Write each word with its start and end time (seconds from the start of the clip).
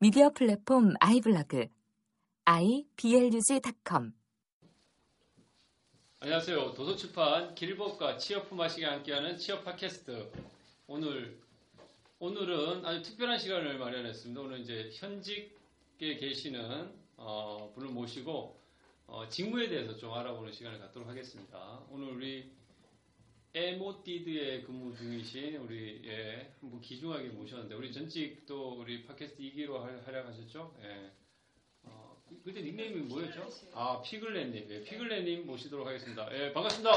미디어 0.00 0.30
플랫폼 0.30 0.94
아이블로그 1.00 1.68
iblog.com 2.44 4.12
안녕하세요. 6.18 6.74
도서출판 6.74 7.54
길법과 7.54 8.18
취업 8.18 8.48
품앗이가 8.48 8.90
함께하는 8.90 9.38
취업 9.38 9.64
팟캐스트. 9.64 10.32
오늘 10.88 11.38
오늘은 12.18 12.84
아주 12.84 13.02
특별한 13.02 13.38
시간을 13.38 13.78
마련했습니다. 13.78 14.40
오늘 14.40 14.60
이제 14.60 14.90
현직에 14.94 16.16
계시는 16.16 16.92
어, 17.16 17.70
분을 17.74 17.90
모시고 17.90 18.60
어, 19.06 19.28
직무에 19.28 19.68
대해서 19.68 19.96
좀 19.96 20.12
알아보는 20.12 20.52
시간을 20.52 20.80
갖도록 20.80 21.08
하겠습니다. 21.08 21.80
오늘 21.88 22.08
우리 22.08 22.50
에모티드에 23.56 24.62
근무 24.62 24.96
중이신 24.96 25.56
우리 25.58 26.02
예, 26.04 26.52
한분 26.60 26.80
기중하게 26.80 27.28
모셨는데 27.28 27.76
우리 27.76 27.92
전직 27.92 28.44
또 28.46 28.80
우리 28.80 29.04
팟캐스트 29.04 29.40
2기로 29.40 29.78
활약하셨죠? 30.04 30.74
예. 30.82 31.12
어, 31.84 32.20
그- 32.28 32.42
그때 32.42 32.62
닉네임이 32.62 33.02
뭐였죠? 33.02 33.48
아 33.74 34.02
피글렛님, 34.02 34.66
예, 34.70 34.82
피글렛님 34.82 35.46
모시도록 35.46 35.86
하겠습니다. 35.86 36.28
예, 36.36 36.52
반갑습니다. 36.52 36.90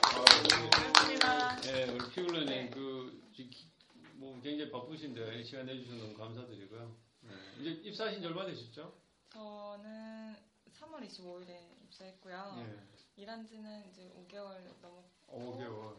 반갑습니다. 0.00 1.60
예, 1.66 1.84
우리 1.90 2.10
피글렛님 2.14 2.70
그 2.70 3.20
지- 3.34 3.50
기- 3.50 3.66
뭐 4.14 4.40
굉장히 4.40 4.70
바쁘신데 4.70 5.42
시간 5.42 5.66
내주셔서 5.66 5.96
너무 6.00 6.14
감사드리고요. 6.16 6.96
예, 7.24 7.60
이제 7.60 7.88
입사하신 7.88 8.20
지 8.20 8.26
얼마 8.28 8.46
되셨죠? 8.46 8.94
저는 9.30 10.36
3월 10.78 11.04
25일에 11.08 11.58
입사했고요. 11.86 12.64
예, 12.68 13.20
일한 13.22 13.44
지는 13.44 13.84
이제 13.90 14.08
5개월 14.16 14.62
넘었고 14.80 15.21
5개월. 15.32 15.98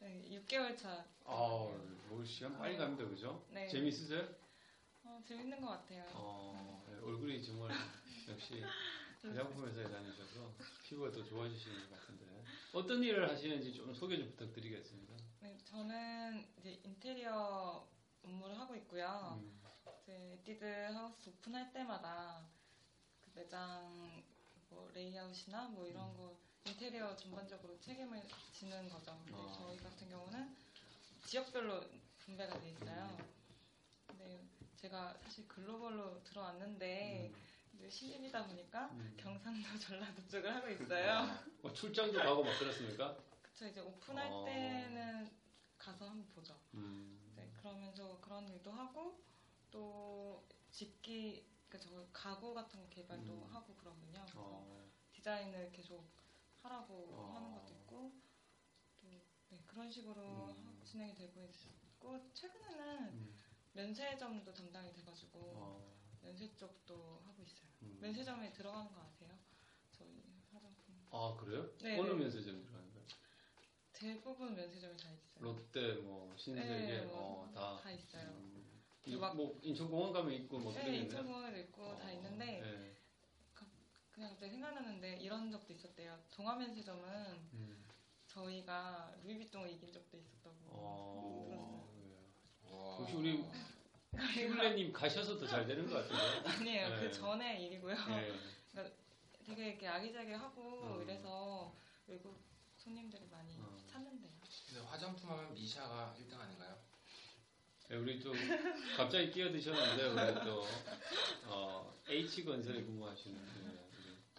네, 0.00 0.28
6개월 0.30 0.76
차. 0.76 1.04
아, 1.24 1.68
뭐 2.08 2.24
시간 2.24 2.58
빨리 2.58 2.76
갑니다, 2.76 3.08
그죠? 3.08 3.44
네. 3.50 3.68
재밌으세요? 3.68 4.28
어, 5.04 5.20
재밌는 5.26 5.60
것 5.60 5.68
같아요. 5.68 6.04
어, 6.14 6.84
예, 6.90 6.96
얼굴이 6.96 7.42
정말 7.42 7.70
역시 8.28 8.62
화장품 9.22 9.66
회사에 9.66 9.84
다니셔서 9.84 10.52
피부가 10.84 11.10
더 11.10 11.24
좋아지시는 11.24 11.88
것 11.88 12.00
같은데 12.00 12.44
어떤 12.72 13.02
일을 13.02 13.28
하시는지 13.28 13.72
좀 13.72 13.94
소개 13.94 14.16
좀 14.16 14.30
부탁드리겠습니다. 14.30 15.14
네, 15.40 15.58
저는 15.64 16.46
이제 16.58 16.80
인테리어 16.84 17.86
업무를 18.22 18.58
하고 18.58 18.74
있고요. 18.76 19.40
음, 19.40 19.60
이제 20.02 20.40
에뛰드 20.44 20.64
하우스 20.64 21.28
오픈할 21.30 21.72
때마다 21.72 22.46
그 23.20 23.30
매장 23.34 24.22
뭐 24.68 24.90
레이아웃이나 24.94 25.68
뭐 25.68 25.86
이런 25.86 26.16
거 26.16 26.36
인테리어 26.64 27.14
전반적으로 27.16 27.78
책임을 27.80 28.22
지는 28.52 28.88
거죠. 28.88 29.18
근데 29.24 29.40
아. 29.40 29.52
저희 29.52 29.76
같은 29.78 30.08
경우는 30.08 30.56
지역별로 31.26 31.84
분배가 32.18 32.60
돼 32.60 32.70
있어요. 32.70 33.18
근데 34.06 34.44
제가 34.76 35.16
사실 35.22 35.46
글로벌로 35.48 36.22
들어왔는데 36.24 37.32
이제 37.74 37.90
신입이다 37.90 38.46
보니까 38.46 38.86
음. 38.92 39.14
경상도 39.16 39.68
전라도 39.78 40.26
쪽을 40.28 40.54
하고 40.54 40.68
있어요. 40.68 41.26
뭐 41.62 41.72
출장도 41.72 42.18
가고 42.18 42.44
막 42.44 42.58
그렇습니까? 42.58 43.16
그쵸 43.40 43.66
이제 43.66 43.80
오픈할 43.80 44.28
어. 44.30 44.44
때는 44.44 45.30
가서 45.78 46.08
한번 46.08 46.26
보죠. 46.32 46.56
음, 46.74 47.32
네, 47.34 47.50
그러면서 47.56 48.20
그런 48.20 48.48
일도 48.48 48.70
하고 48.70 49.20
또 49.70 50.46
집기 50.70 51.44
그러니까 51.68 51.90
저 51.90 52.06
가구 52.12 52.54
같은 52.54 52.80
거 52.80 52.88
개발도 52.88 53.32
음. 53.32 53.54
하고 53.54 53.74
그러거든요. 53.74 54.20
그래서 54.22 54.40
어, 54.40 54.84
디자인을 55.12 55.72
계속 55.72 56.06
하라고 56.62 57.08
어. 57.12 57.32
하는 57.34 57.52
것도 57.52 57.72
있고 57.74 58.12
또 59.00 59.08
네, 59.50 59.62
그런 59.66 59.90
식으로 59.90 60.22
음. 60.22 60.78
하- 60.80 60.84
진행이 60.84 61.14
되고 61.14 61.44
있고 61.44 62.32
최근에는 62.34 63.08
음, 63.12 63.34
면세점도 63.72 64.52
담당이 64.52 64.92
돼가지고 64.92 65.38
어, 65.40 65.96
면세 66.22 66.54
쪽도 66.56 67.22
하고 67.26 67.42
있어요. 67.42 67.68
음. 67.82 67.98
면세점에 68.00 68.52
들어가는 68.52 68.92
거 68.92 69.00
아세요? 69.02 69.30
저희 69.92 70.22
화장품 70.50 71.06
아 71.10 71.36
그래요? 71.38 71.68
네, 71.82 71.98
어느 71.98 72.08
네. 72.08 72.14
면세점 72.14 72.64
들어가는 72.64 72.92
거예요? 72.92 73.06
대부분 73.92 74.54
면세점에 74.54 74.96
다 74.96 75.10
있어요. 75.12 75.44
롯데, 75.44 75.94
뭐 75.94 76.34
신세계, 76.36 76.86
네, 76.86 76.98
어, 77.00 77.04
뭐 77.06 77.50
다. 77.54 77.76
다 77.82 77.90
있어요. 77.90 78.22
음, 78.24 78.80
그 79.02 79.10
막- 79.10 79.36
뭐 79.36 79.58
인천공원 79.62 80.12
가면 80.12 80.32
있고 80.34 80.58
뭐 80.58 80.72
네. 80.72 80.98
인천공원에도 81.02 81.58
있고 81.58 81.96
다 81.98 82.08
어, 82.08 82.12
있는데 82.12 82.60
네. 82.60 82.96
그냥 84.12 84.30
갑자기 84.30 84.52
생각나는데 84.52 85.16
이런 85.20 85.50
적도 85.50 85.72
있었대요. 85.72 86.18
동화면세점은 86.32 87.04
음, 87.54 87.84
저희가 88.26 89.14
루이비통을 89.24 89.70
이긴 89.70 89.92
적도 89.92 90.18
있었다고 90.18 90.56
어, 90.68 91.46
들었어요. 91.48 91.88
예. 92.66 93.02
역시 93.02 93.14
우리 93.16 93.44
피글레님 94.34 94.92
가셔서 94.92 95.38
더 95.38 95.46
잘 95.46 95.66
되는 95.66 95.88
것 95.88 96.08
같은데. 96.08 96.48
아니에요. 96.48 96.88
네. 96.90 97.00
그 97.00 97.12
전에 97.12 97.62
일이고요. 97.62 97.94
예. 98.10 98.92
되게 99.44 99.70
이렇게 99.70 99.88
아기자기하고 99.88 100.96
음. 100.98 101.02
이래서 101.02 101.74
외국 102.06 102.38
손님들이 102.76 103.26
많이 103.30 103.56
음. 103.56 103.84
찾는데요. 103.86 104.32
근데 104.68 104.80
화장품 104.86 105.30
하면 105.30 105.54
미샤가 105.54 106.14
1등 106.18 106.38
아닌가요? 106.38 106.78
네, 107.88 107.96
우리 107.96 108.20
또 108.20 108.32
갑자기 108.96 109.30
끼어드셨는데 109.30 110.06
우리 110.08 110.44
또 110.44 110.66
어, 111.46 111.94
H 112.08 112.44
건설에 112.44 112.82
근무하시는 112.82 113.36
네, 113.36 113.60
우리 113.68 113.78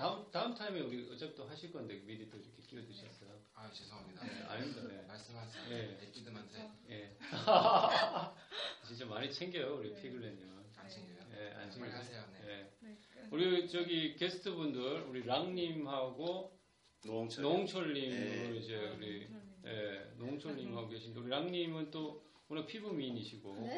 다음 0.03 0.29
다음 0.31 0.53
타임에 0.53 0.81
우리 0.81 1.09
어차피 1.09 1.33
또 1.33 1.45
하실 1.45 1.71
건데 1.71 1.95
미리 2.05 2.29
또 2.29 2.35
이렇게 2.37 2.61
끼어드셨어요. 2.63 3.39
아 3.53 3.71
죄송합니다. 3.71 4.25
네, 4.25 4.43
아닙니다. 4.49 4.81
네. 4.85 5.01
말씀하세요. 5.07 5.69
네. 5.69 5.97
에뛰드한테 6.01 6.71
예. 6.89 7.17
진짜 8.85 9.05
많이 9.05 9.31
챙겨요 9.31 9.77
우리 9.77 9.95
피글레님은. 9.95 10.65
안 10.75 10.89
챙겨요? 10.89 11.19
예, 11.37 11.53
안 11.53 11.71
챙겨요. 11.71 11.95
하세요. 11.95 12.25
네. 12.33 12.49
예. 12.49 12.85
네. 12.85 12.97
우리 13.31 13.69
저기 13.69 14.17
게스트분들 14.17 15.03
우리 15.03 15.23
랑님하고 15.25 16.59
노홍철. 17.05 17.41
노홍철님으로 17.41 18.53
네. 18.53 18.57
이제 18.57 18.75
우리 18.75 19.27
음. 19.27 19.61
예, 19.65 20.11
노홍철님하고 20.17 20.89
계신데 20.89 21.17
우리 21.21 21.29
랑님은 21.29 21.91
또 21.91 22.25
워낙 22.49 22.67
피부 22.67 22.91
미인이시고 22.91 23.55
네. 23.55 23.77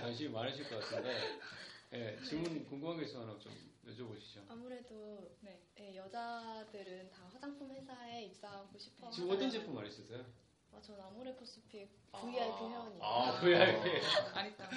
관심이 0.00 0.30
많으실 0.30 0.68
것 0.68 0.80
같은데 0.80 1.14
예, 1.94 2.18
질문 2.24 2.64
궁금한 2.66 2.98
게 2.98 3.04
있어 3.04 3.22
하나 3.22 3.38
좀 3.38 3.52
여쭤보시죠. 3.86 4.44
아무래도 4.48 5.36
네. 5.40 5.60
예, 5.78 5.96
여자들은 5.96 7.10
다 7.10 7.28
화장품 7.32 7.70
회사에 7.70 8.24
입사하고 8.24 8.78
싶어 8.78 9.10
지금 9.10 9.30
어떤 9.30 9.50
제품 9.50 9.74
많이 9.74 9.90
쓰세요? 9.90 10.24
아, 10.72 10.80
전 10.80 11.00
아모레퍼스픽 11.00 11.88
VIP 12.12 12.32
회원이에요. 12.32 12.98
아, 13.02 13.40
VIP. 13.40 13.90
아리따. 14.34 14.68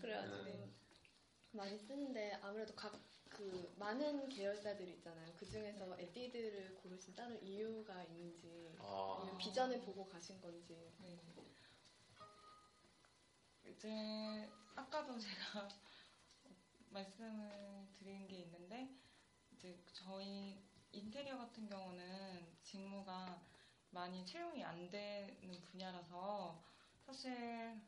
그래가지고 0.00 0.44
네. 0.44 0.70
많이 1.52 1.78
쓰는데 1.78 2.38
아무래도 2.42 2.74
각 2.74 3.12
그 3.32 3.74
많은 3.78 4.28
계열사들이 4.28 4.92
있잖아요. 4.92 5.32
그 5.36 5.48
중에서 5.48 5.96
에뛰드를 5.98 6.74
고르신 6.76 7.14
다른 7.14 7.42
이유가 7.42 8.02
있는지 8.04 8.76
아, 8.78 9.36
비전을 9.38 9.80
보고 9.80 10.06
가신 10.06 10.40
건지. 10.40 10.92
네. 10.98 11.18
이제 13.72 14.50
아까도 14.76 15.18
제가 15.18 15.68
말씀을 16.90 17.88
드린 17.98 18.28
게 18.28 18.40
있는데 18.40 18.94
이제 19.52 19.82
저희 19.92 20.62
인테리어 20.92 21.38
같은 21.38 21.66
경우는 21.66 22.54
직무가 22.62 23.40
많이 23.90 24.24
채용이 24.26 24.62
안 24.62 24.90
되는 24.90 25.62
분야라서 25.70 26.62
사실 27.06 27.80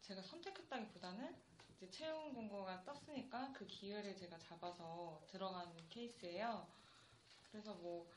제가 0.00 0.20
선택했다기보다는 0.22 1.36
이제 1.76 1.88
채용 1.90 2.32
공고가 2.34 2.84
떴으니까 2.84 3.52
그 3.52 3.66
기회를 3.66 4.16
제가 4.16 4.36
잡아서 4.38 5.22
들어가는 5.28 5.88
케이스예요. 5.90 6.66
그래서 7.50 7.74
뭐 7.74 8.10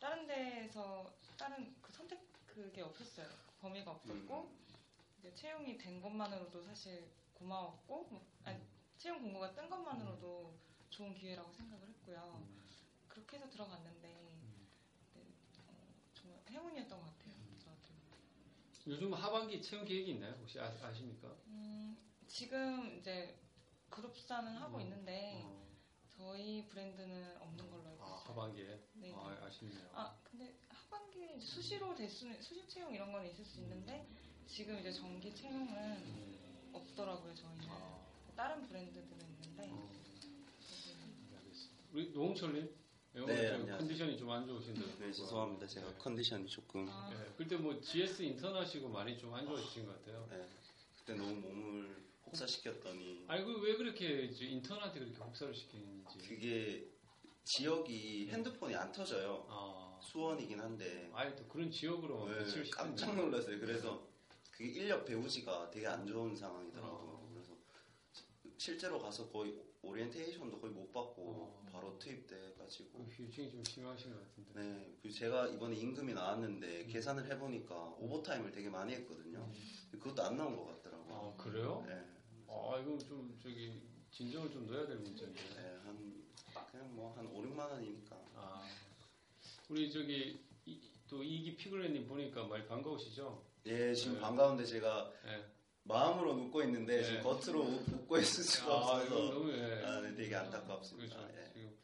다른 0.00 0.26
데에서 0.26 1.14
다른 1.38 1.76
그 1.80 1.92
선택 1.92 2.20
그게 2.46 2.82
없었어요. 2.82 3.28
범위가 3.60 3.92
없었고 3.92 4.69
이제 5.20 5.34
채용이 5.34 5.76
된 5.76 6.00
것만으로도 6.00 6.62
사실 6.62 7.12
고마웠고 7.34 8.06
뭐, 8.10 8.26
아니, 8.44 8.58
채용 8.96 9.20
공고가 9.20 9.54
뜬 9.54 9.68
것만으로도 9.68 10.58
좋은 10.88 11.14
기회라고 11.14 11.52
생각을 11.52 11.88
했고요. 11.88 12.42
그렇게 13.06 13.36
해서 13.36 13.48
들어갔는데 13.50 14.08
네, 15.14 15.22
어, 15.58 15.94
정말 16.14 16.40
행운이었던 16.48 16.98
것 17.00 17.06
같아요. 17.06 17.34
저한테. 17.58 17.88
요즘 18.86 19.12
하반기 19.12 19.60
채용 19.60 19.84
계획이 19.84 20.12
있나요? 20.12 20.32
혹시 20.40 20.58
아, 20.58 20.72
아십니까? 20.82 21.28
음, 21.48 21.98
지금 22.26 22.98
이제 22.98 23.38
그룹사는 23.90 24.56
하고 24.56 24.78
음. 24.78 24.82
있는데 24.82 25.42
어, 25.44 25.66
저희 26.08 26.66
브랜드는 26.68 27.36
없는 27.40 27.70
걸로 27.70 27.88
알고 27.90 28.04
아, 28.04 28.06
있어요. 28.08 28.18
하반기에. 28.30 28.80
네. 28.94 29.12
아, 29.14 29.38
아쉽네요. 29.46 29.90
아 29.92 30.18
근데 30.24 30.56
하반기에 30.68 31.38
수시로 31.40 31.94
될 31.94 32.08
수는 32.08 32.40
수시 32.40 32.66
채용 32.68 32.94
이런 32.94 33.12
건 33.12 33.26
있을 33.26 33.44
수 33.44 33.60
있는데 33.60 34.08
지금 34.50 34.78
이제 34.80 34.90
정기 34.92 35.32
채용은 35.34 35.68
음, 35.76 36.70
없더라고요 36.72 37.32
저희는 37.34 37.64
아, 37.68 38.00
다른 38.36 38.66
브랜드들은 38.66 39.06
있는데 39.20 39.68
어, 39.70 39.90
저희는 40.60 41.04
네, 41.30 41.36
알겠습니다. 41.36 41.84
우리 41.92 42.10
노홍철님? 42.10 42.68
네, 43.12 43.20
오늘 43.20 43.66
네. 43.66 43.72
컨디션이 43.76 44.16
좀 44.18 44.30
안 44.30 44.46
좋으신데. 44.46 44.80
네, 44.98 45.12
죄송합니다. 45.12 45.66
제가 45.66 45.94
컨디션이 45.98 46.46
조금. 46.48 46.88
아, 46.88 47.10
네, 47.10 47.32
그때 47.36 47.56
뭐 47.56 47.80
GS 47.80 48.22
인턴 48.22 48.54
하시고 48.56 48.88
많이 48.88 49.16
좀 49.16 49.32
안 49.34 49.46
좋아지신 49.46 49.86
것 49.86 49.98
같아요. 50.00 50.26
네, 50.30 50.44
그때 50.98 51.14
너무 51.14 51.34
몸을 51.36 51.96
혹사시켰더니 52.26 53.24
아니, 53.28 53.44
그왜 53.44 53.76
그렇게 53.76 54.24
인턴한테 54.26 54.98
그렇게 55.00 55.16
혹사를 55.16 55.54
시키는지. 55.54 56.18
그게 56.18 56.88
지역이 57.44 58.28
핸드폰이 58.30 58.74
안 58.74 58.92
터져요. 58.92 59.46
아, 59.48 59.98
수원이긴 60.02 60.60
한데 60.60 61.08
아예 61.14 61.34
또 61.36 61.44
그런 61.46 61.70
지역으로 61.70 62.28
네, 62.28 62.70
깜짝 62.70 63.14
놀랐어요. 63.16 63.58
그래서 63.58 64.09
그게 64.60 64.72
인력 64.82 65.06
배우지가 65.06 65.70
되게 65.70 65.86
안 65.86 66.06
좋은 66.06 66.36
상황이더라고요. 66.36 67.30
그래서 67.32 67.56
실제로 68.58 68.98
가서 69.00 69.26
거의 69.30 69.58
오리엔테이션도 69.80 70.60
거의 70.60 70.74
못 70.74 70.92
받고 70.92 71.22
어. 71.30 71.66
바로 71.72 71.98
투입돼가지고 71.98 73.06
그 73.06 73.10
휴증이 73.10 73.50
좀 73.50 73.64
심하신 73.64 74.12
것 74.12 74.20
같은데. 74.20 74.52
네, 74.60 74.96
그리고 75.00 75.16
제가 75.16 75.48
이번에 75.48 75.76
임금이 75.76 76.12
나왔는데 76.12 76.84
계산을 76.88 77.24
해보니까 77.30 77.74
오버타임을 78.00 78.52
되게 78.52 78.68
많이 78.68 78.92
했거든요. 78.96 79.50
그것도 79.92 80.22
안 80.24 80.36
나온 80.36 80.54
것 80.54 80.66
같더라고요. 80.82 81.14
아, 81.14 81.42
그래요? 81.42 81.82
네, 81.88 81.94
아, 82.46 82.78
이거 82.82 82.98
좀 82.98 83.38
저기 83.42 83.80
진정을 84.10 84.50
좀 84.52 84.66
넣어야 84.66 84.86
될 84.86 84.98
문제인데. 84.98 85.40
네, 85.56 85.78
한 85.84 86.22
그냥 86.70 86.94
뭐 86.94 87.14
한 87.16 87.26
5, 87.28 87.40
6만 87.40 87.60
원이니까. 87.60 88.14
아, 88.34 88.68
우리 89.70 89.90
저기 89.90 90.38
이- 90.66 90.82
또 91.08 91.22
이기 91.22 91.56
피글레님 91.56 92.06
보니까 92.06 92.46
많이 92.46 92.66
반가우시죠? 92.66 93.48
예, 93.66 93.94
지금 93.94 94.14
네. 94.14 94.20
반가운데 94.20 94.64
제가 94.64 95.12
예. 95.26 95.44
마음으로 95.84 96.32
웃고 96.34 96.62
있는데 96.64 96.96
네. 96.98 97.04
지금 97.04 97.22
겉으로 97.22 97.60
웃- 97.62 97.88
웃고 97.92 98.18
있을 98.18 98.44
수가 98.44 98.72
아, 98.72 98.76
없어서 98.76 99.14
너무 99.32 99.52
예. 99.52 99.82
아, 99.84 100.00
네, 100.00 100.14
되게 100.14 100.34
안타깝습니다. 100.34 101.16
그렇죠. 101.16 101.34
예. 101.38 101.52
지금 101.52 101.76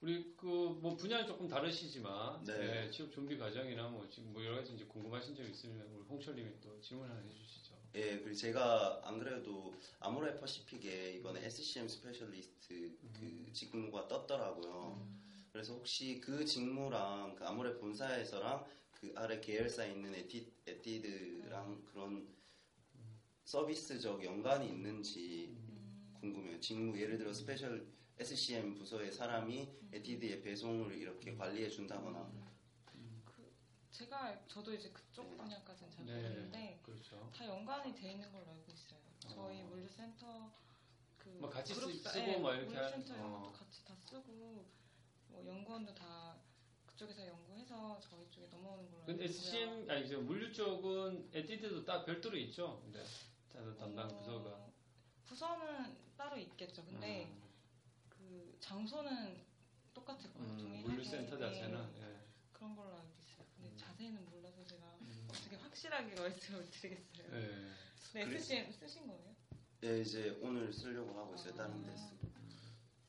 우리 0.00 0.36
그 0.36 0.46
뭐 0.46 0.96
분야는 0.96 1.26
조금 1.26 1.48
다르시지만 1.48 2.44
네. 2.44 2.84
예, 2.86 2.90
취업 2.90 3.10
준비 3.12 3.36
과정이나 3.36 3.88
뭐 3.88 4.08
지금 4.08 4.32
뭐 4.32 4.44
여러 4.44 4.56
가지 4.56 4.74
이제 4.74 4.84
궁금하신 4.84 5.34
점 5.34 5.48
있으면 5.50 5.80
우리 5.92 6.02
홍철님이 6.08 6.60
또 6.60 6.80
질문 6.80 7.08
하나 7.10 7.20
해주시죠. 7.20 7.74
예, 7.94 8.18
그리고 8.20 8.34
제가 8.34 9.00
안 9.04 9.18
그래도 9.18 9.74
아모레 9.98 10.36
퍼시픽에 10.38 11.14
이번에 11.14 11.44
SCM 11.46 11.88
specialist 11.88 12.96
그 13.18 13.52
직무가 13.52 14.06
떴더라고요. 14.06 15.04
그래서 15.50 15.72
혹시 15.72 16.20
그 16.20 16.44
직무랑 16.44 17.34
그 17.34 17.44
아모레 17.44 17.78
본사에서랑 17.78 18.64
그 19.00 19.12
아래 19.16 19.40
계열사에 19.40 19.92
있는 19.92 20.14
에뛰, 20.14 20.52
에뛰드랑 20.66 21.84
그런 21.84 22.28
서비스적 23.44 24.24
연관이 24.24 24.68
있는지 24.68 25.56
궁금해요. 26.20 26.58
직무 26.60 26.98
예를 27.00 27.16
들어 27.16 27.32
special 27.32 27.86
SCM 28.18 28.74
부서의 28.74 29.12
사람이 29.12 29.68
에뛰드의 29.92 30.42
배송을 30.42 30.96
이렇게 30.98 31.34
관리해 31.36 31.68
준다거나 31.70 32.28
그 33.24 33.52
제가 33.92 34.44
저도 34.48 34.74
이제 34.74 34.90
그쪽 34.90 35.36
분야까지는 35.36 35.92
잘 35.92 36.04
네, 36.04 36.14
모르는데 36.22 36.80
그렇죠. 36.82 37.30
다 37.32 37.46
연관이 37.46 37.94
돼 37.94 38.12
있는 38.12 38.30
걸로 38.32 38.50
알고 38.50 38.72
있어요. 38.72 38.98
저희 39.28 39.62
어. 39.62 39.66
물류센터 39.66 40.52
그 41.18 41.28
뭐 41.38 41.48
같이 41.50 41.72
쓰- 41.74 41.80
그룹사- 41.80 42.10
쓰고 42.10 42.26
예, 42.26 42.36
막 42.38 42.54
이렇게 42.56 42.74
할- 42.74 42.84
물류센터 42.90 43.14
이런 43.14 43.32
어. 43.32 43.38
것도 43.42 43.52
같이 43.52 43.84
다 43.84 43.94
쓰고 43.94 44.66
뭐 45.28 45.46
연구원도 45.46 45.94
다 45.94 46.36
그쪽에서 46.98 47.26
연구해서 47.28 48.00
저희 48.00 48.28
쪽에 48.28 48.48
넘어오는 48.48 48.90
걸로 48.90 49.04
근데. 49.04 49.24
SCM 49.26 49.88
아니 49.88 50.04
이제 50.04 50.16
물류 50.16 50.52
쪽은 50.52 51.30
에티드도 51.32 51.84
딱 51.84 52.04
별도로 52.04 52.36
있죠. 52.38 52.80
근데 52.82 53.04
다른 53.52 53.76
담당 53.76 54.06
어, 54.10 54.18
부서가. 54.18 54.66
부서는 55.24 55.96
따로 56.16 56.36
있겠죠. 56.38 56.84
근데 56.84 57.26
음, 57.26 57.42
그 58.08 58.56
장소는 58.58 59.44
똑같을 59.94 60.32
거예요. 60.34 60.50
음. 60.50 60.82
물류센터 60.86 61.36
네, 61.36 61.40
자체는 61.40 61.88
예. 62.00 62.16
그런 62.52 62.74
걸로 62.74 62.96
알고 62.96 63.12
있어요. 63.22 63.46
근데 63.54 63.70
음. 63.70 63.76
자세히는 63.76 64.28
몰라서 64.30 64.64
제가 64.64 64.98
어떻게 65.28 65.54
확실하게 65.54 66.20
말씀을 66.20 66.68
드리겠어요. 66.68 67.26
예. 67.40 67.72
네, 68.14 68.24
그래- 68.24 68.36
SCM 68.38 68.72
쓰신 68.72 69.06
거예요? 69.06 69.36
예, 69.84 70.00
이제 70.00 70.36
오늘 70.42 70.72
쓰려고 70.72 71.16
하고 71.16 71.34
있어요. 71.36 71.52
아. 71.54 71.56
다른 71.58 71.80
데 71.86 71.96
쓰고. 71.96 72.27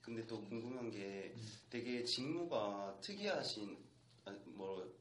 근데 0.10 0.26
또 0.26 0.42
궁금한 0.42 0.90
게 0.90 1.36
되게 1.70 2.04
직무가 2.04 2.98
특이하신 3.00 3.78
아니, 4.26 4.40
뭐 4.46 4.92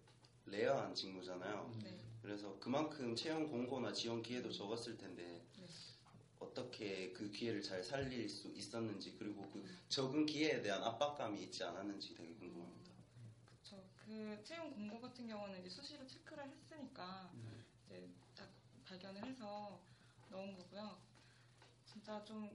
rare한 0.44 0.94
직무잖아요. 0.94 1.72
음. 1.72 1.80
네. 1.82 1.98
그래서 2.20 2.58
그만큼 2.60 3.16
채용 3.16 3.48
공고나 3.48 3.94
지원 3.94 4.22
기회도 4.22 4.52
적었을 4.52 4.98
텐데 4.98 5.42
네. 5.56 5.66
어떻게 6.38 7.10
그 7.14 7.30
기회를 7.30 7.62
잘 7.62 7.82
살릴 7.82 8.28
수 8.28 8.52
있었는지 8.54 9.14
그리고 9.18 9.48
그 9.48 9.66
적은 9.88 10.26
기회에 10.26 10.60
대한 10.60 10.82
압박감이 10.82 11.42
있지 11.44 11.64
않았는지 11.64 12.14
되게 12.14 12.34
궁금합니다. 12.34 12.92
그쵸. 13.62 13.82
그 14.04 14.38
채용 14.44 14.70
공고 14.74 15.00
같은 15.00 15.26
경우는 15.26 15.60
이제 15.60 15.70
수시로 15.70 16.06
체크를 16.06 16.46
했으니까 16.46 17.30
음. 17.32 17.64
이제 17.86 18.06
딱 18.36 18.46
발견을 18.84 19.24
해서 19.24 19.80
넣은 20.28 20.54
거고요. 20.54 20.98
진짜 21.86 22.22
좀 22.26 22.54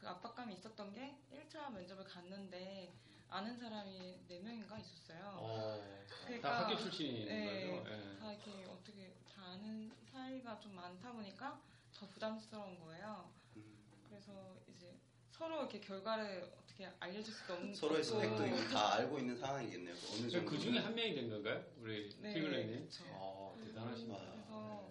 그 0.00 0.08
압박감이 0.08 0.54
있었던 0.54 0.92
게 0.92 1.16
1차 1.32 1.70
면접을 1.72 2.04
갔는데 2.04 2.92
아는 3.30 3.56
사람이 3.58 4.20
4명인가 4.28 4.78
있었어요. 4.80 5.34
어, 5.36 5.84
그러니까- 6.24 6.50
다 6.50 6.60
학교 6.68 6.76
출신인 6.78 7.26
네. 7.26 7.76
거죠. 7.82 7.90
예. 7.90 8.18
다 8.18 8.32
이렇게 8.32 8.64
어떻게 8.66 9.14
다 9.34 9.42
아는 9.52 9.92
사이가 10.10 10.58
좀 10.60 10.74
많다 10.74 11.12
보니까 11.12 11.60
더 11.94 12.06
부담스러운 12.08 12.78
거예요. 12.80 13.30
음. 13.56 13.76
그래서 14.08 14.56
이제 14.68 14.96
서로 15.30 15.60
이렇게 15.60 15.80
결과를 15.80 16.50
어떻게 16.62 16.90
알려줄 17.00 17.34
수도 17.34 17.54
없는 17.54 17.74
서로의. 17.74 18.02
스펙도 18.02 18.46
이미 18.46 18.68
다 18.68 18.94
알고 18.94 19.18
있는 19.18 19.36
상황이겠네요. 19.36 19.94
어느 19.94 20.30
정도. 20.30 20.50
그 20.50 20.58
중에 20.58 20.78
한 20.78 20.94
명이 20.94 21.14
된 21.14 21.28
건가요? 21.28 21.64
우리 21.80 22.08
네, 22.20 22.34
피글레님? 22.34 22.84
그쵸. 22.86 23.04
아, 23.12 23.54
대단하십니다. 23.64 24.20
아, 24.48 24.88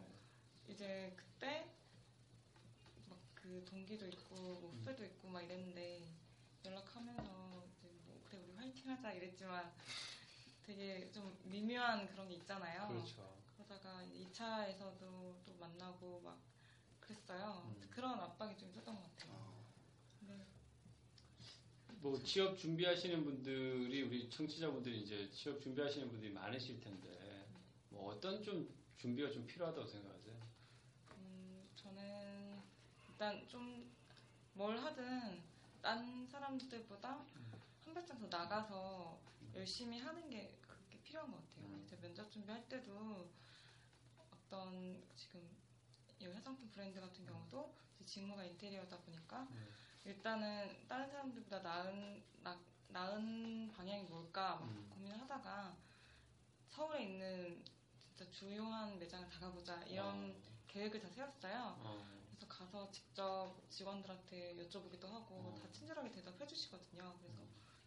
그래서 0.65 0.69
이제 0.69 1.13
그때 1.15 1.71
막 3.09 3.17
그 3.47 3.63
동기도 3.63 4.05
있고 4.07 4.35
뭐 4.35 4.71
후배도 4.71 5.05
있고 5.05 5.29
막 5.29 5.41
이랬는데 5.41 6.03
연락하면서 6.65 7.63
이제 7.71 7.89
뭐 8.05 8.21
그래 8.25 8.41
우리 8.43 8.51
화이팅하자 8.53 9.13
이랬지만 9.13 9.71
되게 10.65 11.09
좀 11.11 11.37
미묘한 11.45 12.07
그런 12.07 12.27
게 12.27 12.35
있잖아요. 12.35 12.89
그렇죠. 12.89 13.37
그러다가 13.55 14.03
2차에서도 14.03 14.99
또 14.99 15.55
만나고 15.59 16.19
막 16.19 16.37
그랬어요. 16.99 17.63
음. 17.67 17.87
그런 17.89 18.19
압박이 18.19 18.57
좀 18.57 18.69
있었던 18.69 18.93
것 18.93 19.01
같아요. 19.15 19.33
아, 19.33 19.63
근데 20.19 20.45
뭐 22.01 22.21
취업 22.21 22.57
준비하시는 22.57 23.23
분들이 23.23 24.01
우리 24.01 24.29
청취자분들이 24.29 25.03
이제 25.03 25.29
취업 25.31 25.61
준비하시는 25.61 26.09
분들이 26.09 26.33
많으실 26.33 26.81
텐데 26.81 27.47
뭐 27.89 28.13
어떤 28.13 28.43
좀 28.43 28.69
준비가 28.97 29.31
좀 29.31 29.47
필요하다고 29.47 29.87
생각하세요? 29.87 30.35
음, 31.17 31.69
저는 31.75 32.46
일단 33.17 33.47
좀 33.47 33.97
뭘 34.57 34.75
하든 34.75 35.43
딴 35.83 36.25
사람들보다 36.25 37.25
한 37.85 37.93
발짝 37.93 38.19
더 38.19 38.27
나가서 38.27 39.19
열심히 39.53 39.99
하는 39.99 40.27
게 40.31 40.57
그게 40.61 40.99
필요한 41.03 41.31
것 41.31 41.37
같아요. 41.37 41.65
음. 41.67 41.83
이제 41.85 41.95
면접 42.01 42.29
준비할 42.31 42.67
때도 42.67 43.29
어떤 44.31 44.99
지금 45.15 45.47
이 46.19 46.25
화장품 46.25 46.69
브랜드 46.71 46.99
같은 46.99 47.23
경우도 47.27 47.71
이제 47.95 48.05
직무가 48.05 48.43
인테리어다 48.43 48.97
보니까 48.97 49.43
음. 49.51 49.67
일단은 50.05 50.87
다른 50.87 51.07
사람들보다 51.07 51.59
나은 51.59 52.23
나, 52.41 52.59
나은 52.87 53.71
방향이 53.75 54.05
뭘까 54.05 54.55
막 54.55 54.69
음. 54.69 54.89
고민을 54.89 55.21
하다가 55.21 55.77
서울에 56.69 57.03
있는 57.03 57.63
진짜 58.15 58.29
주요한 58.31 58.97
매장을 58.97 59.29
다 59.29 59.39
가보자 59.39 59.83
이런 59.83 60.35
계획을 60.67 60.99
다 60.99 61.09
세웠어요. 61.09 61.77
어, 61.79 62.07
그래서 62.07 62.26
가서 62.57 62.89
직접 62.91 63.53
직원들한테 63.69 64.55
여쭤보기도 64.57 65.05
하고 65.07 65.35
어. 65.35 65.55
다 65.61 65.69
친절하게 65.71 66.11
대답해 66.11 66.45
주시거든요. 66.47 67.15
그래서 67.19 67.41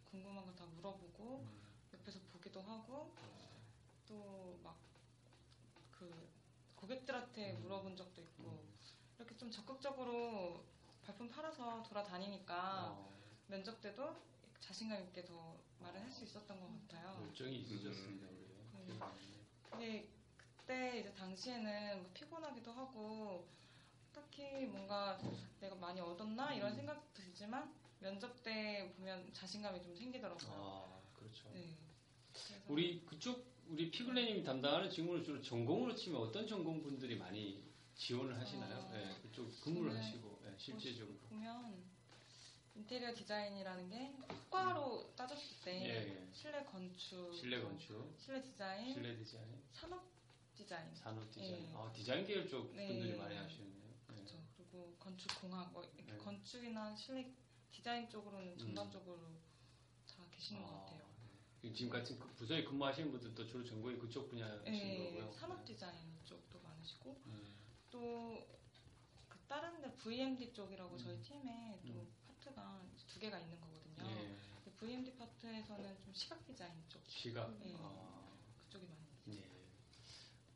궁금한 0.09 0.45
거 0.45 0.53
다 0.55 0.65
물어보고 0.65 1.39
음. 1.39 1.61
옆에서 1.93 2.19
보기도 2.31 2.61
하고 2.61 3.13
또 4.07 4.59
막 4.63 4.75
그 5.91 6.29
고객들한테 6.75 7.51
음. 7.57 7.61
물어본 7.61 7.95
적도 7.95 8.21
있고 8.21 8.63
이렇게 9.17 9.37
좀 9.37 9.51
적극적으로 9.51 10.65
발품 11.03 11.29
팔아서 11.29 11.83
돌아다니니까 11.83 12.87
어, 12.91 13.13
면접 13.47 13.79
때도 13.81 14.15
자신감 14.59 15.03
있게 15.03 15.23
더 15.25 15.55
말을 15.79 16.01
할 16.01 16.11
수 16.11 16.23
있었던 16.23 16.59
것 16.59 16.87
같아요. 16.87 17.21
열정이 17.27 17.57
있으셨습니다 17.59 18.27
우리. 18.29 18.45
음. 18.73 18.99
근데 19.69 20.09
그때 20.37 20.99
이제 20.99 21.13
당시에는 21.13 22.01
뭐 22.01 22.11
피곤하기도 22.15 22.71
하고 22.71 23.47
딱히 24.13 24.65
뭔가 24.65 25.19
내가 25.59 25.75
얻었나 25.75 26.53
이런 26.53 26.71
음. 26.71 26.75
생각도 26.75 27.13
들지만 27.13 27.71
면접 27.99 28.41
때 28.43 28.91
보면 28.97 29.31
자신감이 29.33 29.81
좀 29.81 29.95
생기더라고요. 29.95 30.51
아, 30.51 31.01
그렇죠. 31.13 31.49
네. 31.53 31.77
우리 32.67 33.05
그쪽 33.05 33.51
우리 33.67 33.89
피글레님이 33.91 34.43
담당하는 34.43 34.89
직무를 34.89 35.23
주로 35.23 35.41
전공으로 35.41 35.95
치면 35.95 36.19
어떤 36.19 36.47
전공 36.47 36.81
분들이 36.81 37.15
많이 37.15 37.63
지원을 37.95 38.37
하시나요? 38.37 38.79
어, 38.79 38.89
네, 38.91 39.17
그쪽 39.21 39.49
근무를 39.61 39.95
하시고 39.97 40.41
네, 40.43 40.55
실제적으로. 40.57 41.15
보면 41.29 41.83
인테리어 42.75 43.13
디자인이라는 43.13 43.89
게 43.89 44.11
학과로 44.27 45.13
따졌을 45.15 45.57
때 45.63 45.83
예, 45.83 46.07
예. 46.09 46.27
실내 46.33 46.63
건축, 46.63 47.33
실내 47.33 47.59
건축, 47.59 48.15
실내 48.17 48.41
디자인, 48.41 48.93
실내 48.93 49.15
디자인, 49.15 49.61
산업 49.71 50.03
디자인, 50.55 50.95
산업 50.95 51.29
디자인. 51.31 51.67
예. 51.69 51.73
아, 51.75 51.91
디자인 51.93 52.25
계열 52.25 52.47
쪽 52.47 52.73
네. 52.75 52.87
분들이 52.87 53.15
많이 53.15 53.35
하시네요. 53.35 53.90
네. 54.11 54.15
그렇죠. 54.15 54.43
그리고 54.55 54.95
건축 54.99 55.39
공학, 55.41 55.71
뭐 55.71 55.83
이렇게 55.83 56.11
네. 56.11 56.17
건축이나 56.17 56.95
실내 56.95 57.33
디자인 57.71 58.09
쪽으로는 58.09 58.57
전반적으로 58.57 59.19
다 60.15 60.23
계시는 60.29 60.61
것 60.61 60.69
음. 60.69 60.75
아, 60.75 60.79
같아요. 60.79 61.01
네. 61.61 61.73
지금 61.73 61.91
같은 61.91 62.19
그 62.19 62.27
부서에 62.35 62.63
근무하시는 62.63 63.11
분들도 63.11 63.47
주로 63.47 63.63
전공이 63.63 63.97
그쪽 63.97 64.29
분야신 64.29 64.63
네, 64.65 65.13
거고요. 65.13 65.31
산업 65.33 65.65
디자인 65.65 66.17
쪽도 66.25 66.59
많으시고 66.59 67.21
음. 67.25 67.55
또그 67.91 69.37
다른 69.47 69.81
데 69.81 69.93
VMD 69.95 70.53
쪽이라고 70.53 70.97
저희 70.97 71.15
음. 71.15 71.21
팀에 71.21 71.79
또 71.85 71.93
음. 71.93 72.13
파트가 72.27 72.81
두 73.07 73.19
개가 73.19 73.39
있는 73.39 73.59
거거든요. 73.59 73.81
VMD 74.81 75.13
파트에서는 75.13 76.01
좀 76.03 76.11
시각 76.11 76.43
디자인 76.43 76.73
쪽 76.89 77.03
시각. 77.05 77.55
네. 77.59 77.75
아, 77.77 78.35
그쪽이 78.63 78.87
많이 78.87 79.37
네. 79.37 79.47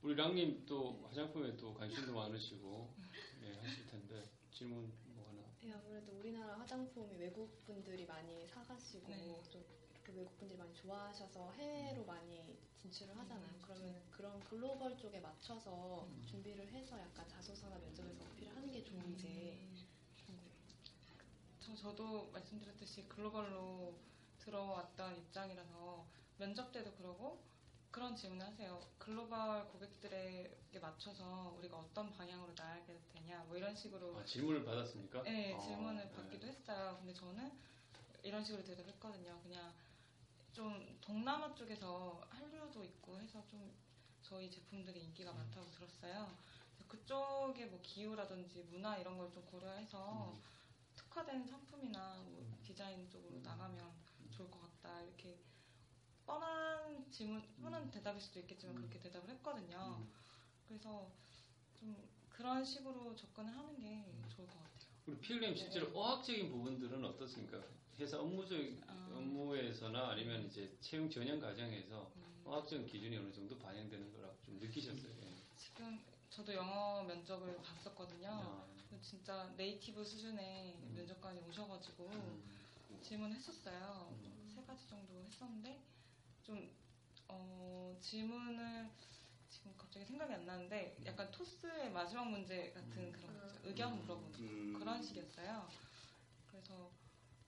우리 0.01 0.15
랑님 0.15 0.65
또 0.65 0.99
화장품에 1.07 1.55
또 1.57 1.75
관심도 1.75 2.11
많으시고 2.11 2.91
예, 3.45 3.53
하실 3.53 3.85
텐데 3.85 4.23
질문 4.51 4.91
뭐 5.05 5.27
하나? 5.29 5.43
네, 5.61 5.71
아무래도 5.71 6.11
우리나라 6.17 6.57
화장품이 6.59 7.15
외국 7.17 7.63
분들이 7.65 8.05
많이 8.05 8.47
사가시고 8.47 9.07
네. 9.07 9.43
좀 9.51 9.63
이렇게 9.93 10.13
외국 10.13 10.35
분들이 10.37 10.57
많이 10.57 10.73
좋아하셔서 10.73 11.51
해외로 11.53 12.03
많이 12.05 12.57
진출을 12.81 13.15
하잖아요. 13.17 13.53
음, 13.53 13.61
그러면 13.61 14.03
그런 14.11 14.39
글로벌 14.45 14.97
쪽에 14.97 15.19
맞춰서 15.19 16.05
음. 16.05 16.23
준비를 16.25 16.67
해서 16.69 16.99
약간 16.99 17.27
자소서나 17.27 17.77
면접에서 17.77 18.23
어필을 18.23 18.55
하는 18.55 18.71
게 18.71 18.83
좋은지 18.83 19.59
음. 20.29 20.49
저, 21.59 21.75
저도 21.75 22.29
말씀드렸듯이 22.31 23.07
글로벌로 23.07 23.95
들어왔던 24.39 25.17
입장이라서 25.17 26.07
면접 26.37 26.71
때도 26.71 26.93
그러고 26.95 27.43
그런 27.95 28.13
질문을 28.13 28.45
하세요. 28.45 28.85
글로벌 28.97 29.65
고객들에게 29.69 30.79
맞춰서 30.81 31.55
우리가 31.57 31.77
어떤 31.77 32.11
방향으로 32.11 32.53
나아가야 32.53 32.99
되냐 33.13 33.39
뭐 33.47 33.55
이런 33.55 33.73
식으로 33.73 34.17
아, 34.19 34.25
질문을 34.25 34.65
받았습니까? 34.65 35.23
네, 35.23 35.55
아, 35.55 35.59
질문을 35.61 36.03
네. 36.03 36.11
받기도 36.11 36.45
했어요. 36.45 36.97
근데 36.99 37.13
저는 37.13 37.57
이런 38.21 38.43
식으로 38.43 38.65
대답했거든요. 38.65 39.39
그냥 39.43 39.73
좀 40.51 40.97
동남아 40.99 41.55
쪽에서 41.55 42.21
한류도 42.31 42.83
있고 42.83 43.17
해서 43.17 43.41
좀 43.47 43.73
저희 44.23 44.51
제품들이 44.51 45.01
인기가 45.01 45.31
음. 45.31 45.37
많다고 45.37 45.71
들었어요. 45.71 46.35
그쪽에 46.89 47.67
뭐 47.67 47.79
기후라든지 47.81 48.63
문화 48.63 48.97
이런 48.97 49.17
걸 49.17 49.31
좀 49.31 49.45
고려해서 49.45 50.33
음. 50.33 50.41
특화된 50.97 51.47
상품이나 51.47 52.15
뭐 52.25 52.41
음. 52.41 52.59
디자인 52.61 53.09
쪽으로 53.09 53.37
음. 53.37 53.41
나가면 53.43 53.89
좋을 54.31 54.51
것 54.51 54.59
같다. 54.63 55.01
이렇게 55.01 55.39
질문, 57.15 57.41
뻔한 57.61 57.89
대답일 57.91 58.19
수도 58.19 58.41
있겠지만 58.41 58.75
음. 58.75 58.81
그렇게 58.81 58.99
대답을 58.99 59.29
했거든요. 59.35 59.95
음. 59.99 60.11
그래서 60.67 61.09
좀 61.79 61.95
그런 62.27 62.65
식으로 62.65 63.15
접근을 63.15 63.55
하는 63.55 63.79
게 63.79 63.87
음. 63.87 64.25
좋을 64.35 64.45
것 64.47 64.55
같아요. 64.55 64.89
우리 65.07 65.17
필님 65.19 65.55
실제로 65.55 65.87
네. 65.87 65.91
어학적인 65.95 66.51
부분들은 66.51 67.05
어떻습니까? 67.05 67.63
회사 67.99 68.19
업무적 68.19 68.59
아. 68.87 69.13
업무에서나 69.15 70.09
아니면 70.09 70.45
이제 70.45 70.75
채용 70.81 71.09
전형 71.09 71.39
과정에서 71.39 72.11
음. 72.17 72.41
어학적 72.43 72.85
기준이 72.85 73.15
어느 73.15 73.31
정도 73.31 73.57
반영되는 73.59 74.11
거라 74.11 74.33
좀 74.43 74.59
느끼셨어요. 74.59 75.13
예. 75.21 75.35
지금 75.55 76.03
저도 76.29 76.53
영어 76.53 77.01
면접을 77.03 77.55
봤었거든요. 77.61 78.27
아, 78.29 78.65
진짜 79.01 79.53
네이티브 79.55 80.03
수준의 80.03 80.75
음. 80.81 80.95
면접관이 80.97 81.39
오셔가지고 81.47 82.09
음. 82.09 82.99
질문했었어요. 83.01 84.09
음. 84.11 84.51
세 84.53 84.61
가지 84.65 84.85
정도 84.89 85.23
했었는데 85.23 85.81
좀 86.43 86.69
어, 87.27 87.97
질문을 88.01 88.89
지금 89.49 89.73
갑자기 89.77 90.05
생각이 90.05 90.33
안 90.33 90.45
나는데 90.45 90.97
약간 91.05 91.29
토스의 91.31 91.91
마지막 91.91 92.29
문제 92.29 92.71
같은 92.71 92.91
음. 92.97 93.11
그런 93.11 93.39
거 93.39 93.47
있죠. 93.47 93.59
의견 93.63 93.93
음. 93.93 94.01
물어보는 94.01 94.39
음. 94.39 94.73
그런 94.77 95.01
식이었어요. 95.01 95.67
그래서 96.47 96.91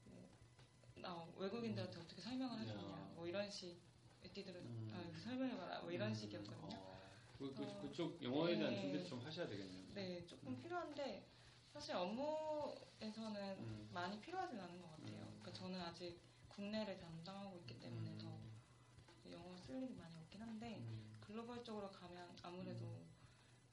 뭐, 0.05 0.29
나 0.95 1.27
외국인들한테 1.37 1.99
어떻게 1.99 2.21
설명을 2.21 2.59
하겠냐 2.59 2.73
야. 2.73 3.11
뭐 3.15 3.27
이런 3.27 3.49
식 3.49 3.77
에뛰드를 4.23 4.61
음. 4.61 4.91
아, 4.93 5.19
설명해봐라 5.19 5.81
뭐 5.81 5.91
이런 5.91 6.09
음. 6.09 6.15
식이었거든요. 6.15 6.77
어. 6.77 6.97
그, 7.37 7.53
그, 7.53 7.63
어. 7.63 7.81
그쪽 7.81 8.21
영어에 8.23 8.57
대한 8.57 8.73
네. 8.73 8.81
준비를 8.81 9.05
좀 9.05 9.19
하셔야 9.19 9.47
되겠네요. 9.47 9.93
네, 9.93 10.25
조금 10.25 10.53
음. 10.53 10.61
필요한데 10.61 11.27
사실 11.71 11.95
업무에서는 11.95 13.57
음. 13.59 13.89
많이 13.93 14.19
필요하진 14.19 14.59
않은 14.59 14.81
것 14.81 14.89
같아요. 14.91 15.19
음. 15.21 15.39
그러니까 15.41 15.53
저는 15.53 15.79
아직 15.81 16.19
국내를 16.49 16.97
담당하고 16.97 17.57
있기 17.57 17.79
때문에 17.79 18.09
음. 18.11 18.17
더 18.17 19.31
영어 19.31 19.55
쓸 19.57 19.83
일이 19.83 19.93
많이 19.93 20.15
없긴 20.17 20.41
한데 20.41 20.77
음, 20.77 21.17
글로벌 21.19 21.56
쪽으로 21.67 21.91
가면 21.91 22.33
아무래도 22.43 23.05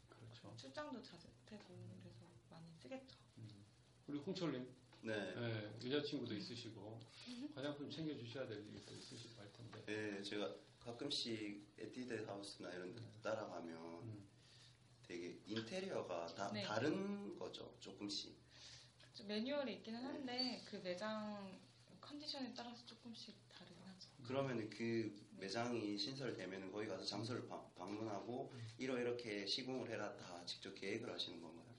그렇죠. 0.09 0.53
출장도 0.57 1.01
잦을 1.01 1.31
테고 1.47 1.63
그래서 2.03 2.25
많이 2.51 2.67
쓰겠죠. 2.83 3.17
음. 3.39 3.65
우리 4.09 4.19
홍철님, 4.19 4.69
네. 5.03 5.35
네, 5.35 5.91
여자친구도 5.93 6.35
있으시고 6.35 7.01
화장품 7.55 7.89
챙겨주셔야 7.89 8.49
될 8.49 8.67
일도 8.67 8.95
있으시고 8.97 9.41
할 9.41 9.53
텐데. 9.53 9.85
네, 9.87 10.23
제가 10.25 10.57
가끔씩 10.81 11.65
에뛰드 11.79 12.25
하우스나 12.25 12.73
이런 12.73 12.93
데 12.97 13.01
따라가면 13.23 13.77
음. 14.03 14.29
되게 15.07 15.39
인테리어가 15.47 16.27
다 16.35 16.51
네. 16.53 16.65
다른 16.65 17.39
거죠, 17.39 17.77
조금씩. 17.79 18.35
좀 19.15 19.29
매뉴얼이 19.29 19.75
있기는 19.75 20.05
한데 20.05 20.65
그 20.65 20.77
매장 20.83 21.61
컨디션에 22.01 22.53
따라서 22.57 22.85
조금씩 22.87 23.37
다르긴 23.49 23.85
하죠. 23.85 24.09
그러면 24.27 24.69
그 24.69 25.24
매장이 25.39 25.99
신설되면 25.99 26.71
거기 26.73 26.87
가서 26.87 27.05
장소를 27.05 27.47
바- 27.49 27.65
방문하고 27.77 28.53
이러 28.79 28.99
이렇게 28.99 29.47
시공을 29.47 29.91
해라 29.91 30.17
다 30.17 30.45
직접 30.47 30.75
계획을 30.75 31.13
하시는 31.13 31.41
건가요? 31.41 31.75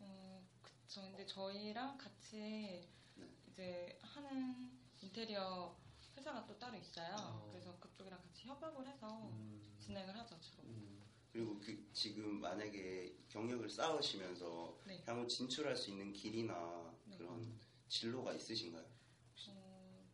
어, 0.00 0.46
그쵸. 0.62 1.02
근데 1.02 1.26
저희랑 1.26 1.98
같이 1.98 2.88
네. 3.14 3.26
이제 3.50 3.98
하는 4.02 4.70
인테리어 5.00 5.76
회사가 6.16 6.46
또 6.46 6.58
따로 6.58 6.76
있어요. 6.76 7.14
어. 7.18 7.48
그래서 7.50 7.78
그쪽이랑 7.80 8.20
같이 8.22 8.46
협업을 8.46 8.86
해서 8.86 9.28
음. 9.30 9.76
진행을 9.78 10.16
하죠, 10.18 10.38
주로. 10.40 10.62
음. 10.64 11.02
그리고 11.32 11.58
그 11.60 11.88
지금 11.94 12.40
만약에 12.40 13.16
경력을 13.28 13.68
쌓으시면서 13.68 14.78
네. 14.86 15.02
향후 15.06 15.26
진출할 15.26 15.74
수 15.76 15.90
있는 15.90 16.12
길이나 16.12 16.94
네. 17.06 17.16
그런 17.16 17.58
진로가 17.88 18.34
있으신가요? 18.34 18.84
어, 19.48 20.04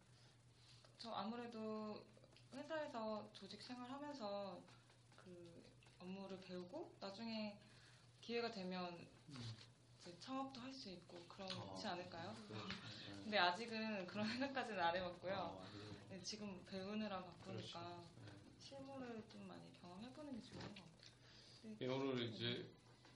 저 0.98 1.10
아무래도 1.10 2.06
회사에서 2.54 3.30
조직 3.32 3.62
생활하면서 3.62 4.60
그 5.16 5.64
업무를 6.00 6.40
배우고 6.40 6.96
나중에 7.00 7.58
기회가 8.20 8.50
되면 8.50 9.06
창업도 10.20 10.60
할 10.60 10.72
수 10.72 10.90
있고 10.90 11.24
그렇지 11.28 11.54
어. 11.56 11.90
않을까요? 11.90 12.34
네. 12.48 12.56
근데 13.24 13.38
아직은 13.38 14.06
그런 14.06 14.26
생각까지는 14.28 14.80
안 14.80 14.94
해봤고요. 14.96 15.34
아, 15.34 15.66
네. 16.10 16.22
지금 16.22 16.64
배우느라 16.66 17.22
바쁘니까 17.22 17.52
그렇죠. 17.52 18.06
네. 18.24 18.32
실무를 18.58 19.24
좀 19.28 19.46
많이 19.48 19.62
경험해보는 19.80 20.36
게 20.36 20.42
좋은 20.42 20.60
것 20.60 20.68
같아요. 20.68 21.78
예, 21.80 21.86
오늘 21.88 22.22
이제 22.22 22.66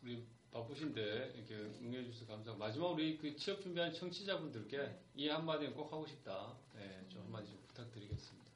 우리 0.03 0.27
바쁘신데 0.53 1.33
이렇게 1.37 1.55
응해주셔서 1.55 2.27
감사하고 2.27 2.59
마지막 2.59 2.89
우리 2.89 3.17
그 3.17 3.35
취업 3.37 3.62
준비한 3.62 3.93
청취자분들께 3.93 4.77
네. 4.77 5.01
이 5.15 5.29
한마디는 5.29 5.75
꼭 5.75 5.93
하고 5.93 6.07
싶다. 6.07 6.57
네, 6.75 7.07
좀 7.09 7.21
음. 7.23 7.27
한마디 7.27 7.49
좀 7.49 7.62
부탁드리겠습니다. 7.69 8.51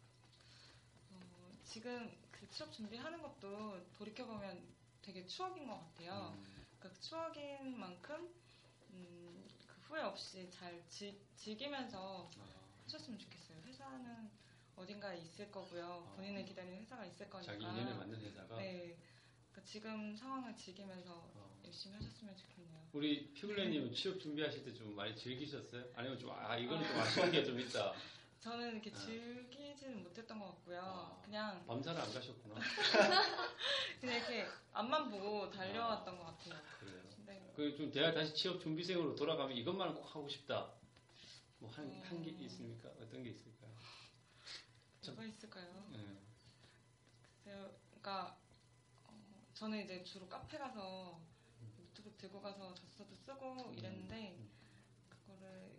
어, 1.13 1.53
지금 1.77 2.11
그 2.31 2.49
취업 2.49 2.73
준비하는 2.73 3.21
것도 3.21 3.85
돌이켜보면 3.99 4.63
되게 5.03 5.27
추억인 5.27 5.67
것 5.67 5.75
같아요. 5.79 6.33
음, 6.35 6.43
그러니까 6.79 6.89
그 6.89 7.01
추억인 7.03 7.79
만큼 7.79 8.33
음, 8.95 9.45
그 9.67 9.75
후회 9.83 10.01
없이 10.01 10.49
잘 10.51 10.83
지- 10.89 11.21
즐기면서 11.37 12.31
아, 12.39 12.49
하셨으면 12.87 13.19
좋겠어요. 13.19 13.59
회사는 13.67 14.31
어딘가에 14.75 15.19
있을 15.19 15.51
거고요. 15.53 16.09
아. 16.11 16.17
본인을 16.17 16.47
기다리는 16.47 16.79
회사가 16.81 17.05
있을 17.05 17.29
거니까. 17.29 17.53
자기 17.53 17.65
인연에 17.65 17.93
맞는 17.93 18.21
회사가 18.23 18.57
네. 18.57 18.97
그러니까 19.53 19.71
지금 19.71 20.17
상황을 20.17 20.57
즐기면서 20.57 21.13
어. 21.35 21.61
열심히 21.63 21.97
하셨으면 21.97 22.35
좋겠네요. 22.39 22.87
우리 22.95 23.35
피글레님은 23.35 23.93
취업 23.93 24.19
준비하실 24.19 24.65
때 24.65 24.73
좀 24.73 24.97
많이 24.97 25.15
즐기셨어요? 25.15 25.85
아니면 25.95 26.19
좀 26.19 26.31
아 26.31 26.57
이거는 26.57 26.89
좀 26.89 26.97
아쉬운 27.01 27.31
게 27.31 27.45
좀 27.45 27.61
있다. 27.61 27.93
저는 28.41 28.73
이렇게 28.75 28.91
아. 28.95 28.99
즐기지는 28.99 30.03
못했던 30.05 30.39
것 30.39 30.47
같고요. 30.47 30.81
아. 30.81 31.23
그냥 31.25 31.65
밤사를 31.67 32.01
안 32.01 32.13
가셨구나. 32.13 32.55
그냥 34.01 34.17
이렇게 34.17 34.47
앞만 34.73 35.11
보고 35.11 35.51
달려왔던 35.51 36.17
것 36.19 36.25
같아요. 36.25 36.63
그래요. 36.81 37.03
근데 37.17 37.53
그좀 37.57 37.91
대학 37.91 38.13
다시 38.15 38.35
취업 38.35 38.61
준비생으로 38.61 39.15
돌아가면 39.17 39.57
이것만 39.57 39.95
꼭 39.95 40.05
하고 40.15 40.29
싶다. 40.29 40.73
뭐 41.59 41.71
한 41.71 41.91
한게 42.03 42.31
있습니까? 42.31 42.89
어떤 43.01 43.23
게 43.23 43.31
있을까요? 43.31 43.71
뭐가 45.07 45.25
있을까요? 45.25 45.89
예. 45.95 45.99
글쎄요, 47.45 47.71
그러니까 47.91 48.37
어, 49.07 49.47
저는 49.55 49.85
이제 49.85 50.03
주로 50.05 50.29
카페 50.29 50.59
가서 50.59 51.19
노트북 51.79 52.19
들고 52.19 52.43
가서 52.43 52.75
자소서도 52.75 53.17
쓰고 53.17 53.73
이랬는데 53.77 54.37
그거를 54.37 54.56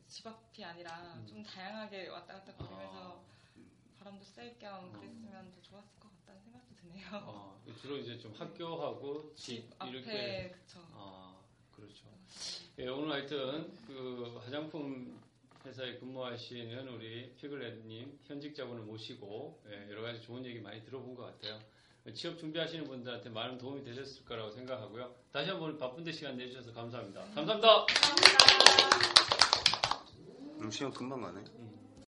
집 0.08 0.26
앞이 0.26 0.64
아니라 0.64 1.14
음. 1.16 1.26
좀 1.28 1.44
다양하게 1.44 2.08
왔다 2.10 2.34
갔다 2.36 2.54
거리면서 2.54 2.96
아. 2.96 3.22
바람도 4.00 4.24
쐴겸 4.24 4.86
음. 4.86 4.92
그랬으면 4.94 5.52
더 5.52 5.62
좋았을 5.62 6.00
것 6.00 6.10
같다는 6.20 6.42
생각도 6.44 6.76
드네요. 6.76 7.08
어, 7.26 7.62
주로 7.82 7.98
이제 7.98 8.18
좀 8.18 8.34
학교하고 8.34 9.34
집 9.36 9.70
앞에 9.80 9.92
이렇게 9.92 10.50
그쵸. 10.52 10.80
아 10.94 11.38
그렇죠. 11.76 12.06
예, 12.80 12.88
오늘 12.88 13.12
하여튼 13.14 13.74
그 13.86 14.40
화장품 14.44 15.20
회사에 15.66 15.98
근무하시는 15.98 16.88
우리 16.88 17.34
피글렛님 17.36 18.20
현직자분을 18.26 18.84
모시고 18.84 19.62
예, 19.68 19.90
여러 19.90 20.02
가지 20.02 20.22
좋은 20.22 20.46
얘기 20.46 20.60
많이 20.60 20.84
들어본 20.86 21.16
것 21.16 21.24
같아요. 21.24 21.60
취업 22.14 22.40
준비하시는 22.40 22.86
분들한테 22.86 23.30
많은 23.30 23.58
도움이 23.58 23.84
되셨을 23.84 24.24
거라고 24.24 24.50
생각하고요. 24.52 25.14
다시 25.34 25.50
한번 25.50 25.78
바쁜데 25.78 26.14
시간 26.14 26.38
내주셔서 26.38 26.72
감사합니다. 26.72 27.22
감사합니다. 27.36 27.86
음, 30.62 30.72
시간 30.72 30.92
금방 30.92 31.22
가네. 31.22 31.40
음. 31.60 31.67